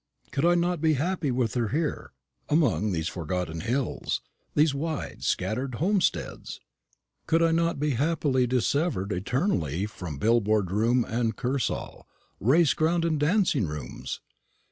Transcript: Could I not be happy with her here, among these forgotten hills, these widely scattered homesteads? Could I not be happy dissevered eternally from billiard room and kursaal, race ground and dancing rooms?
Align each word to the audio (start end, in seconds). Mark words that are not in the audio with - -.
Could 0.31 0.45
I 0.47 0.55
not 0.55 0.81
be 0.81 0.93
happy 0.93 1.29
with 1.29 1.53
her 1.53 1.67
here, 1.67 2.13
among 2.49 2.91
these 2.91 3.07
forgotten 3.07 3.59
hills, 3.59 4.19
these 4.55 4.73
widely 4.73 5.21
scattered 5.21 5.75
homesteads? 5.75 6.59
Could 7.27 7.43
I 7.43 7.51
not 7.51 7.79
be 7.79 7.91
happy 7.91 8.47
dissevered 8.47 9.11
eternally 9.11 9.85
from 9.85 10.17
billiard 10.17 10.71
room 10.71 11.05
and 11.07 11.37
kursaal, 11.37 12.07
race 12.39 12.73
ground 12.73 13.05
and 13.05 13.19
dancing 13.19 13.67
rooms? 13.67 14.21